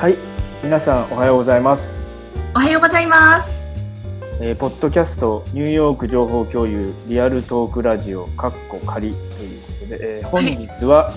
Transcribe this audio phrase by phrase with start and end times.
[0.00, 0.16] はい、
[0.62, 2.06] 皆さんおはようございます。
[2.54, 3.70] おはようございます。
[4.40, 11.12] えーポッドキャストニューヨーク情報共有リアルトークラジオカッコ仮ということで、えー本日は、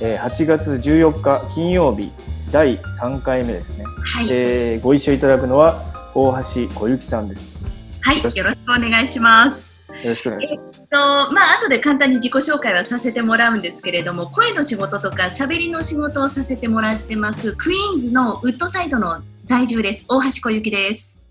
[0.00, 2.12] えー8月14日金曜日
[2.52, 3.84] 第3回目ですね。
[4.04, 5.82] はい、えーご一緒いただくのは
[6.14, 7.68] 大橋小雪さんです。
[8.02, 9.77] はい、よろしくお願いします。
[10.02, 10.86] よろしくお願いします。
[10.88, 20.04] とまあ後で簡単に自己紹介はさせてもらうんですけれども、声の仕事とか喋りの仕事をさせてもらってますクイーンズのウッドサイドの在住です。
[20.08, 21.24] 大橋小雪です。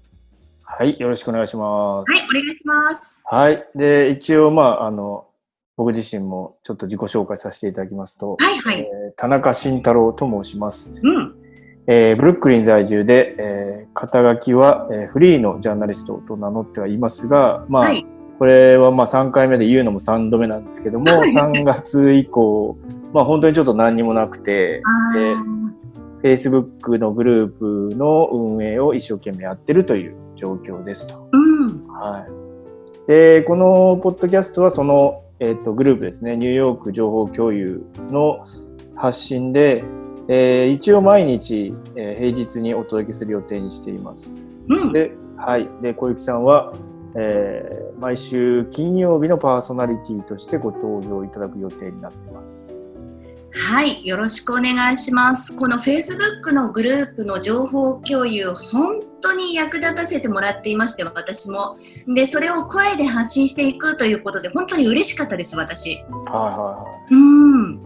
[0.63, 2.11] はい、よろしくお願いします。
[2.11, 3.19] はい、お願いします。
[3.23, 3.67] はい。
[3.73, 5.25] で、一応、まあ、あの、
[5.77, 10.93] 僕自身もちょっと自己紹介させていただきますと、はいはいえー田中慎太郎と申します。
[11.01, 11.35] うん、
[11.87, 18.05] えーブルックリン在住で、えー肩書きは、えーフリーのジャーナリストと名乗ってはいますが、まあ、はい、
[18.39, 22.77] これはまあ3回目で言うのも3度目なんですけども、はい3月以降、
[23.13, 24.83] まあ本当にちょっと何にもなくて、
[26.23, 31.29] Facebook のグループの運営を一生懸命やってるという状況ですと。
[31.31, 32.25] うん、は
[33.05, 33.07] い。
[33.07, 38.45] で、このポッドキャストはその、えっ、と、グループですね、ニューヨーク情報共有の
[38.95, 39.83] 発信で、
[40.29, 44.37] えー一応毎日、えー平日にお届けする予定にしています。
[44.67, 45.69] うん、で、はい。
[45.81, 46.73] で、小雪さんは、
[47.15, 52.87] えー毎週金曜日のパーソナリティとしてご登場いただく予定になっています。
[53.51, 55.57] はい、よろしくお願いします。
[55.57, 61.77] この Facebook のグループの情報共有、本当に役立たせてもらっていまして、私も。
[62.07, 65.95] で、それを声で発信していくということで、本当に嬉しかったです、私。
[65.95, 67.73] はいはいはうん。
[67.73, 67.79] い。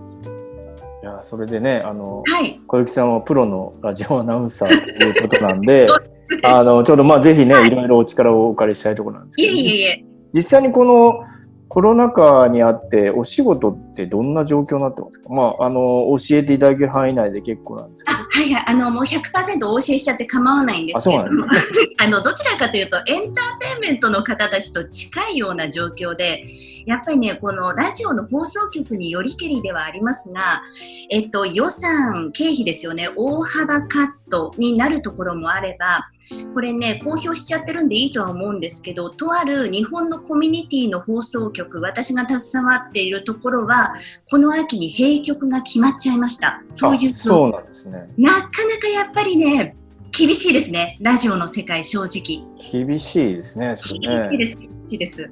[1.04, 2.60] いや、それでね、あの、はい。
[2.68, 5.88] 小雪さんはプロのラジオアナウンサーということなんで、
[6.44, 10.06] あの、ちょっとまあぜひね、いろいろお力をお借りしたいところなんですいけど、えいえいえ。
[10.34, 11.26] 実際にこの
[11.68, 15.30] コロナ禍にあって、お仕事ってどんな状況になってますか？
[15.30, 18.24] まあ、あの、教えていただける範囲内で結構なんですけあ、ど。
[18.24, 18.64] はいはい。
[18.68, 21.30] あの、もう100%お教えしちゃって構わないんですけれど
[22.04, 26.44] あの、どちらかというと、エンターテインメントの方たちと近いような状況で、
[26.86, 30.62] やっぱりね、このラジオの放送局によりけりではありますが、
[31.10, 36.08] えっと、予算、経費ですよね、大幅カットになるところもあれば、
[36.56, 43.94] これね、公表しちゃってるんでいいとは思うんですけど、とある日本のコミュニティの放送局、私が携わっているところは、
[44.30, 46.64] この秋に閉局が決まっちゃいました。
[46.70, 48.08] そういうあそうなんですね。
[48.18, 48.50] なかな
[48.82, 49.76] かやっぱりね、
[50.12, 52.44] 厳しいですね、ラジオの世界、正直。
[52.72, 53.74] 厳しいですね、ね。
[53.76, 53.96] 厳し
[54.34, 55.30] いです、厳しいです。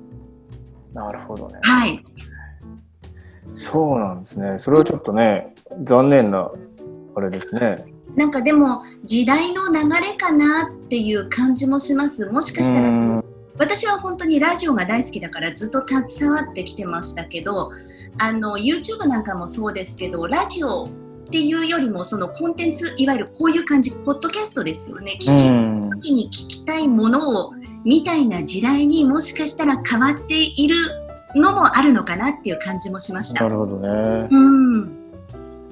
[0.94, 1.60] なるほどね。
[1.64, 2.04] はい。
[3.54, 4.58] そうなんですね。
[4.58, 6.52] それはちょっとね、残念な、
[7.16, 7.84] あれですね。
[8.16, 12.26] なんかでも、時代の流れかなっていう感じもします。
[12.28, 13.24] もしかしたら、うん
[13.60, 17.72] 私は本当にラジオが大好きだからずっと携わってきてましたけど、
[18.18, 20.90] あの、YouTube なんかもそうですけど、ラジオっ
[21.30, 25.18] ていうよりも、そのコンテンツ、いわゆるこういう感じ、ポッドキャストですよね。
[25.20, 27.54] 聞きうん時に聞きたいものを
[27.84, 30.76] みたいな時代にもしかしたら変わっている
[31.36, 33.44] のもあるのかなっていう感じもしました。
[33.44, 34.28] なるほどね。
[34.32, 34.99] うん、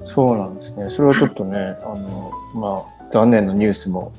[0.08, 0.88] そうなんですね。
[0.88, 4.10] それはちょっとね、 あの、まあ、残念なニュースも。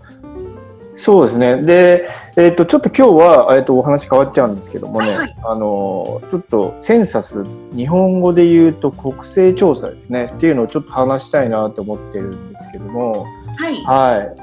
[0.91, 1.61] そうですね。
[1.61, 2.05] で、
[2.35, 7.43] えっ、と、ちょっと今日は、えっ、と、お話変わっちゃうんですけどもね、はいはいあの、ちょっとセンサス、
[7.75, 13.25] 日本語で言うと国勢調査ですね、っていうのをちょっと話したいなと思ってるんですけども、
[13.57, 14.35] はい、はい。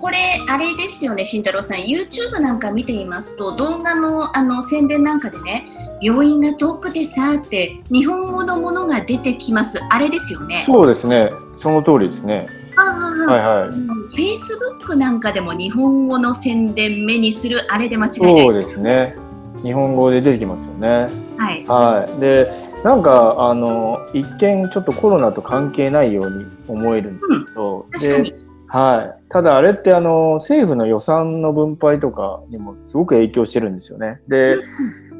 [0.00, 0.16] これ
[0.48, 1.78] あれですよね、慎太郎さん。
[1.78, 5.66] YouTube なんか見ていますと動画のあの宣伝なんかでね、
[6.02, 9.80] 病院が遠くてさって日本語のものが出てきます。
[9.90, 10.64] あれですよね。
[10.66, 11.30] そうですね。
[11.54, 12.48] その通りですね。
[12.76, 13.68] はいはい。
[14.16, 18.42] Facebook なんかでも日本語の宣伝目にするあれで間違いない。
[18.42, 19.14] そうですね。
[19.62, 21.06] 日本語で出てきますよね。
[21.36, 21.64] はい。
[21.66, 22.20] はい。
[22.20, 22.50] で、
[22.82, 28.34] なんか、あの、一見ちょっとコロナと関係ないように思えるんですけど、確かに。
[28.68, 29.28] はい。
[29.28, 34.20] ただあれってあの、政府の予算の分配とかにもすごく影響してるんですよね。
[34.28, 34.56] で、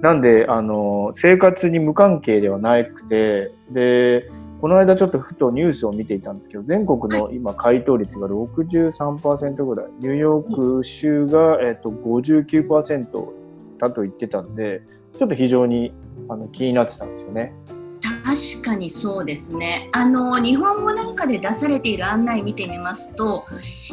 [0.00, 4.28] なんで、あの、生活に無関係ではなくて、で、
[4.60, 13.40] この間ちょっとふとニュースを見ていたんですけど、全国の今回答率が63%ぐらい、ニューヨーク州が、えっと、59%
[13.78, 14.82] だと言ってたんで、
[15.18, 15.92] ちょっと非常に
[16.28, 17.52] あの気になってたんですよね。
[18.24, 19.88] 確かにそうですね。
[19.92, 23.46] あの日本語なんかで出されている案内見てみますと、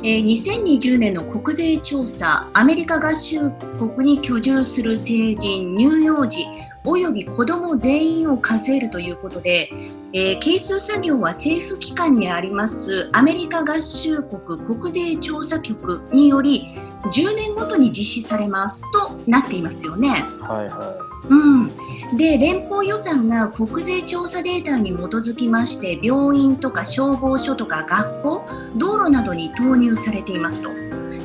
[0.04, 6.46] えー2020年の国税調査アメリカ合衆国に居住する成人乳幼児
[6.84, 9.70] および子ども全員を数えるということで、
[10.14, 16.76] えー係数作業は政府機関にありますアメリカ合衆国国税調査局により
[17.06, 20.10] 10年ごとに実施されますとなっていますよね。
[20.42, 21.72] はいはうん、
[22.16, 28.46] で連邦予算が国税調査データに基づきまして病院とか消防署とか学校
[28.78, 30.70] 道路などに投入されていますと。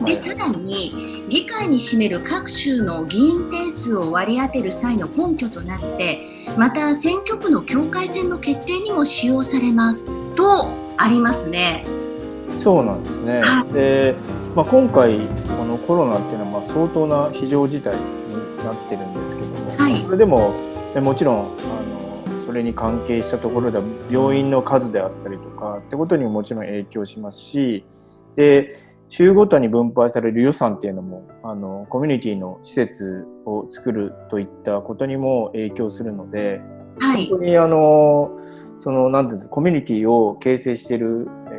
[0.05, 6.19] でさらに議会に占める各州の議員定数を割り当てる際の根拠となって
[6.58, 10.69] また選挙区の境界線の決定にも使用されますと
[10.99, 11.84] ありますね。
[12.56, 14.14] そうなんですね、はい、で
[14.55, 18.00] まあ、今回このコロナっていうのはまあ相当な非常事態に
[18.62, 20.52] なってるんですけども、はい、それでも
[21.00, 27.85] もちろんあのそれに関係したところでは病院の数であったりとかってことにももちろん影響しますし
[28.37, 28.77] で
[29.09, 36.61] 州ごとに分配される予算っていうのもあのコミュニティの施設を作るといったことにも影響するので、
[36.99, 38.31] はい、本当にあの
[38.79, 41.50] そのなんていうんですかコミュニティを形成している、え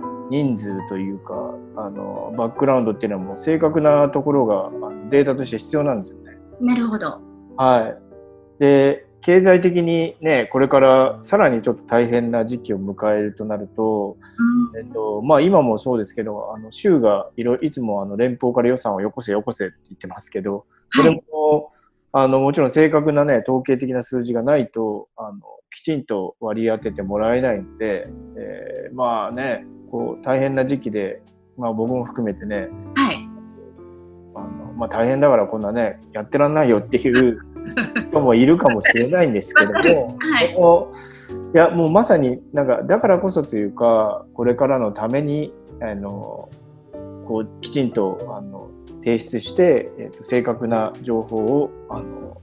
[0.00, 1.34] ー、人数というか
[1.76, 4.70] あのバックグラウンドっていうのはもう正確なところが
[5.08, 6.36] データとして必要なんですよね。
[6.60, 7.20] なるほど。
[7.56, 8.05] はい。
[8.58, 14.16] で、経済的にね、これからさらにちょっと大変な時期を迎えるとなると、
[14.72, 21.72] うん、えっと、まあ今もそうですけど、あの州がいろいつもあの連邦から予算をよこせよこせって言ってますけど、それも、
[22.12, 31.20] はい、あのもちろん正確なね、統計的な数字がないと、あのきちんと割り当ててもらえないので、えー、まあね、こう大変な時期で
[31.58, 33.28] まあ、僕も含めてね、はい、
[34.34, 37.40] あのまあ、大変だからこんなねやってらんないよっていう
[38.16, 39.78] 人もいるかもしれないんですけども、
[40.18, 40.56] はい、
[41.54, 46.48] いやもうまさになんかだからこそというかこれからのためにあの
[47.26, 48.68] こうきちんとあの
[49.02, 52.40] 提出して、えーと、正確な情報をあの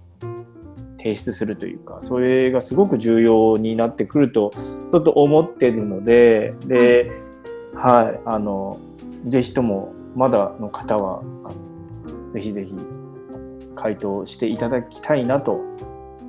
[0.97, 4.51] 提出するというかそれがすごく重要になってくると
[4.91, 7.11] ちょっと思ってるのでで、
[7.75, 8.79] はい、あの
[9.27, 11.21] ぜひともまだの方は
[12.33, 12.73] ぜひぜひ
[13.75, 15.61] 回答していただきたいなと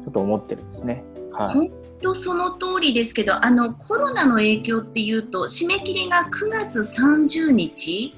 [0.03, 1.05] ちょっと思ってるんですね。
[1.33, 1.71] はい、本
[2.01, 8.15] 当その通りですけどあのコロナの影響っていうと締め切りが9月30日？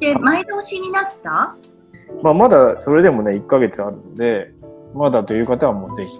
[0.00, 1.56] で前倒しになった？
[2.22, 4.52] まあ、まだそれでもね1か月あるので
[4.94, 6.18] まだという方はもうぜひ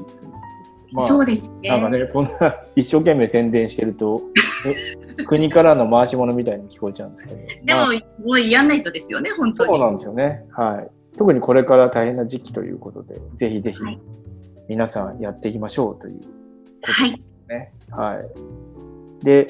[0.95, 1.71] まあ、そうですね。
[1.71, 4.23] なんかね、こんな一生懸命宣伝してると、
[5.27, 7.41] 国からの回し物みたいに聞こえちゃうんですけど。
[7.65, 7.89] でも、まあ、
[8.25, 9.73] もうやんないとですよね、本当に。
[9.73, 10.45] そうなんですよね。
[10.53, 10.89] はい。
[11.17, 13.81] 特にこれから大変な時期ということで、ぜひぜひ
[14.69, 16.25] 皆さんやっていきましょうというこ
[16.83, 17.73] とですね。
[17.91, 18.17] はい。
[18.17, 19.47] はい、で、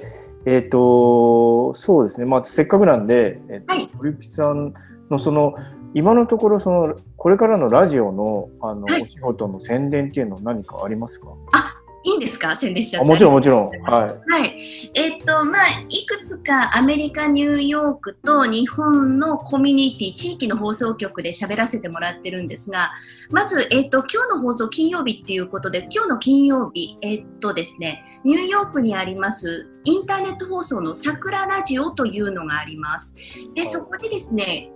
[0.46, 2.26] えっ、ー、と、そうですね。
[2.26, 4.75] まあ、せっかくなんで、えっ、ー、と、はい、堀木さん
[5.11, 5.55] のその、
[5.94, 11.28] 今のところそのこれからのラジオのあの、はい、お仕事の宣伝っていうのは何かありますか？
[11.52, 12.55] あいいんですか？
[12.55, 13.09] 宣伝しちゃって。
[13.09, 13.69] もちろんもちろん。
[13.83, 22.93] はい、はい、えっ、ー、とまあいくつかアメリカニューヨークと日本のコミュニティ地域の放送局で喋らせてもらってるんですが
[23.31, 33.17] まず、えっ、ー、と今日の放送金曜日っていうことで今日の金曜日えっ、ー、とですねニューヨークにありますインターネット放送の桜ラジオというのがあります。
[33.55, 34.71] でそこでですね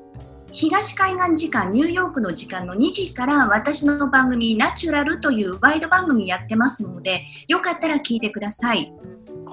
[0.53, 8.93] 東海岸時間ニューヨークの時間の2時から私の番組ナチュラルというワイド番組やってますのでよかったら聞いてください。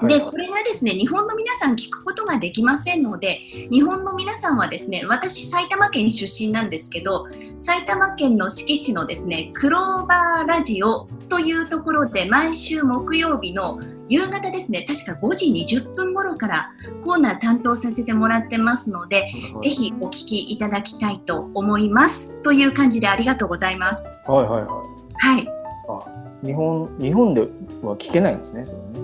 [0.04, 3.36] でこれがですね日本の皆さん聞くことができませんので
[3.72, 7.28] 日本の皆さんはですね私埼玉県出身なんですけど
[7.60, 14.86] 埼玉県の志木市のですねクローバーラジオというところで毎週木曜日の夕方ですね。
[14.88, 16.72] 確か5時20分頃から
[17.04, 19.32] コーナー担当させてもらってますので、
[19.62, 22.42] ぜひお聞きいただきたいと思います。
[22.44, 24.16] という感じでありがとうございます。
[24.28, 25.38] はいはいはい。
[25.38, 25.48] はい。
[25.88, 29.00] あ日本日本では聞けないんですねそのね。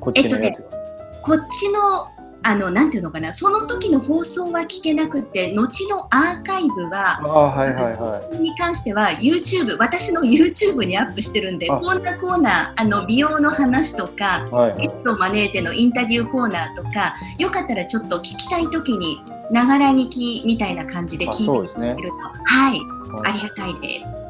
[0.00, 2.15] こっちのやつが、えっとね、こっちの
[2.48, 3.32] あのなんていうのかな。
[3.32, 24.24] その時の放送は聞けなくて後のアーカイブはあ、はいはいはい、に関しては YouTube 私の YouTube にアップしてるんでこんなコーナーあの美容の話とか、はいはい、ゲストを招いてのインタビューコーナーとかよかったらちょっと聞きたい時にながら聞きみたいな感じで聞いてくれると、ね、はい、はい、ありがたいです。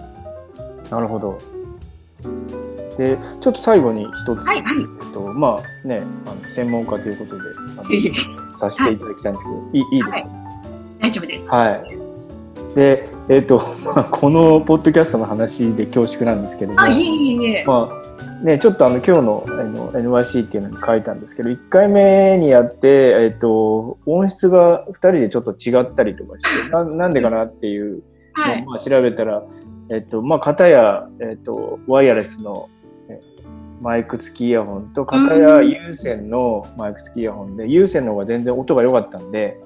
[0.90, 1.38] なるほど。
[2.96, 7.44] でちょっと最後に一つ、はいはい、えっとまあねあの専門家ということで
[8.56, 10.28] させていただきたいんですけど、はい、いいいですか、はい、
[11.00, 11.50] 大丈夫です。
[11.54, 12.06] はい。
[12.76, 13.60] で、えっ、と、
[13.94, 22.88] まあ、このポッドキャストの話で恐縮なんですけども、あいえいえまあね、ちょっとあの今日のあの NYC っていうのに書いたんですけど、1回目にやって、
[23.22, 28.02] えっ、と、音質が2人でちょっと違ったりとかして、 ななんでかなっていう
[28.36, 29.42] のをまあ調べたら、
[29.90, 32.68] えっ、と、まあ、片や、えっ、と、ワイヤレスの
[33.80, 39.60] マイク付きイヤホンと片や有線のマイク付きイヤホンで、有線の方が全然音が良かったんで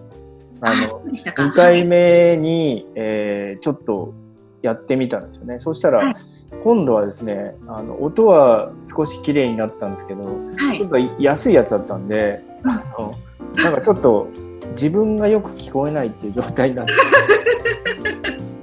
[0.61, 4.14] あの2回目に、えー、ちょっと
[4.62, 5.59] やってみたんですよね。
[5.59, 6.14] そしたら、
[6.62, 10.23] 今度はですねあの音は少し綺麗になったんですけど、
[10.57, 10.76] はい。
[10.76, 12.71] ちょっと安いやつだったんで、うん。
[12.71, 13.14] あの
[13.57, 14.29] なんかちょっと
[14.73, 16.93] 自分がよく聞こえないっていう状態になって。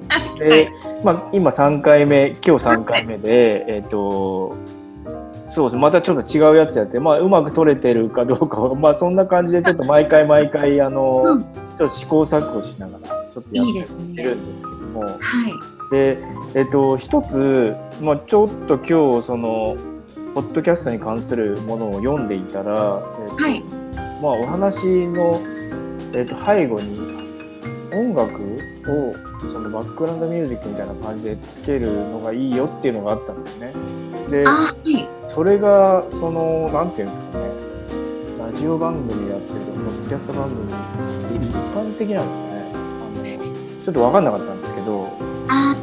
[0.09, 0.39] はい。
[0.39, 0.69] で、
[1.03, 4.55] まあ、今3回目今日3回目で、えっ、と
[5.49, 5.79] そうです。
[5.79, 11.41] またちょっと違うやつやって、まあ、うまく撮れてるかどうかは、 まあ、そんな感じでちょっと毎回毎回あの、うん。
[11.41, 15.01] ちょっと試行錯誤しながらちょっとやってねるんですけども。
[15.01, 15.91] はい。
[15.91, 16.17] で、
[16.55, 19.77] えっと、一つ、まあ、ちょっと今日その
[20.33, 23.63] ポッドキャストに関するものを読んでいたら、えっとはい。
[24.21, 25.39] まあ、お話の、
[26.13, 27.17] えっと、背後に
[27.93, 28.33] 音楽
[28.87, 29.15] を
[29.51, 33.73] そのバックグラウンドミュージックみたいな感じでつけるのがいいよっていうのがあったんですよね。
[34.29, 37.49] であはいそれがその何て言うんですかね
[38.51, 45.07] ラジオ番組やってるポッドキャスト番組一般的なんですかねあのちょっと分かんなかったんですけど
[45.47, 45.75] あ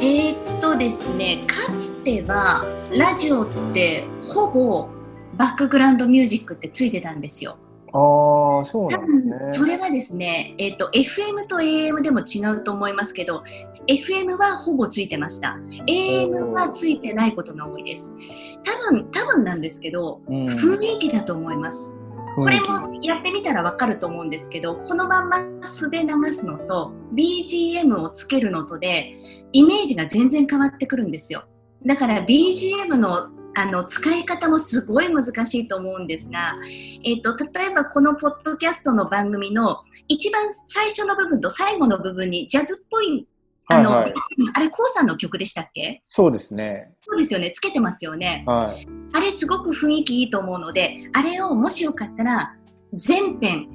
[0.00, 4.88] えーっとですねかつてはラジオってほぼ
[5.36, 7.56] バックグラウンドミュージックってついてたんですよ。
[7.96, 9.36] ああそう多なんですね。
[9.38, 13.44] 分それはですね、えーっと FM と AM でも違うと思いますけど
[13.86, 15.58] FM はほぼついてました。
[15.86, 18.16] AM はついてないことが多いです。
[18.64, 20.44] 多分多分なんですけどうん。
[20.44, 22.00] 雰囲気だと思います。
[22.34, 29.14] これもやってみたらわかると思うんですけどこのまんま素で流すのと BGM をつけるのとで
[29.52, 31.44] イメージが全然変わってくるんですよ。
[31.86, 36.56] だから BGM のあの使い方もすごい難しいと思うんですが、
[37.04, 43.26] えー、と例えばこのポッドキャストの番組の一番最初の部分と最後の部分にジャズっぽい
[43.66, 44.14] あの、はいはい
[44.54, 46.02] あれ、コウさんの曲でしたっけ？
[46.04, 46.92] そうですね。
[47.00, 48.44] そうですよね、つけてますよね。
[48.46, 48.86] はい。
[49.14, 52.54] あれすごく雰囲気いいと思うので、あれをもしよかったら
[52.92, 53.68] 全編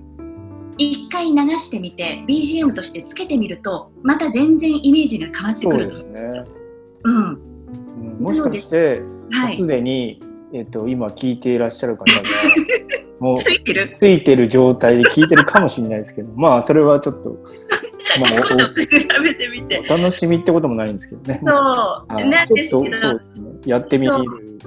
[0.77, 5.83] 一回流してみて BGM としてつけてみるとまた全然イメージが変わってくる。
[5.85, 6.43] そうですね。
[7.03, 7.23] うん。
[7.23, 7.49] うん
[8.19, 9.67] もしかして、はいす。
[9.67, 10.19] でに、
[10.53, 12.21] えっと、今聞いていらっしゃる方が、
[13.19, 13.89] もうついてる？
[13.91, 17.29] ついてる状態で聞いてるかもしれないですけど、 まあ、それはちょっと
[18.19, 18.85] まあ比
[19.23, 19.81] べてみて。
[19.89, 21.41] お楽しみってこともないんですけどね。
[21.43, 21.53] そう。
[21.53, 22.89] はいなんですけどね。
[23.65, 24.11] やってみる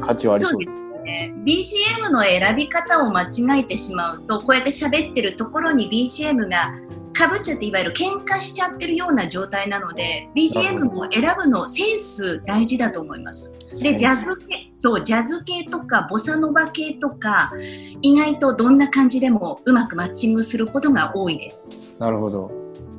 [0.00, 0.82] 価値はありそうです。
[1.02, 6.72] ね BGM の選び方を間違えてしまうとこうやって喋ってるところに BGM が
[7.22, 13.56] かぶっちゃっていわゆる喧嘩しちゃってるような状態なので BGM も選ぶのセンス大事だと思います。
[13.80, 17.52] でジャズ系そうジャズ系とかボサノバ系とか
[18.02, 21.94] 意外とどんな感じでもうまくマッチングすることが多いです。
[22.00, 22.50] なるほど。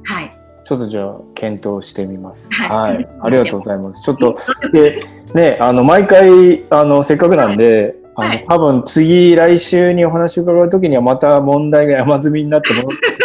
[0.05, 0.39] はい。
[0.63, 2.49] ちょっとじゃあ、検討してみます。
[2.53, 3.05] ははいい。
[3.21, 4.01] ありがとうございます。
[4.01, 4.37] ちょっと、
[4.71, 5.03] で、
[5.33, 13.23] ね、あの、毎回、あの、せっかくなんで、あの、はい多分次、来週にお話を伺うときにはまた問題が山積みになって戻って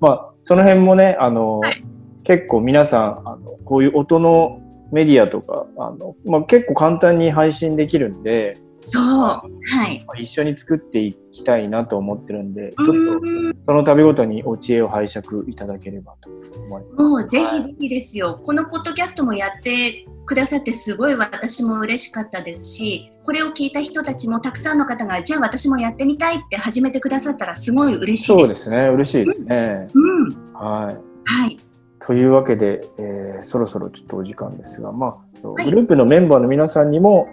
[0.00, 1.82] まあ、その辺もね、あの、はい。
[2.24, 4.60] 結構皆さん、あの、こういう音の
[4.90, 9.02] メディアとか、あの、まあ、結構簡単に配信できるんで、そう。
[9.02, 9.42] は
[9.88, 10.04] い。
[10.06, 17.02] まあ一緒に作っていきたいなと思ってるんで、ちょっと、うんその度ごとにお知恵を拝借いただければと思います。
[17.02, 28.26] もうぜひぜひですよ、このポッドキャストもやってくださってすごい私も嬉しかったですしこれを聞いた人たちもたくさんの方がじゃあ私もやってみたいって始めてくださったらすごい嬉しいです。
[28.26, 29.86] そうですね、嬉しいですね。
[29.94, 30.96] うん、はい。
[31.28, 31.56] はい、
[32.00, 37.28] というわけで、えーそろそろちょっとお時間ですが、まあ、はいグループのメンバーの皆さんにも、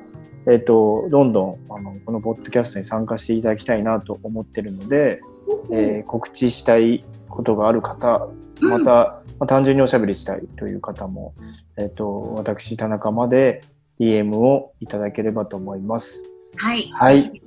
[0.46, 5.22] えっ、と、どんどん、あの、このポッドキャストに参加していただきたいなと思ってるので、
[5.72, 8.28] えー告知したいことがある方、
[8.62, 11.34] また、まあ単純におしゃべりしたいという方も、
[11.78, 13.62] えっ、と、私、田中まで
[14.00, 16.30] DM をいただければと思います。
[16.58, 17.44] はい、はい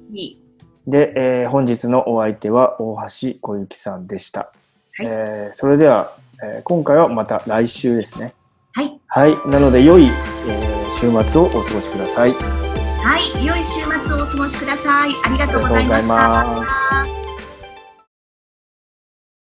[0.87, 4.53] で、えー本日のお相手は大橋小雪さんでした。
[4.99, 6.13] はいえーそれでは、
[6.43, 8.33] えー今回はまた来週ですね。
[8.73, 9.37] はい、はい。
[9.49, 12.66] なので、良い、えー週末をお過ごしください。
[13.07, 15.11] はい、良い週末をお過ごしください。
[15.25, 17.16] ありがとうございました。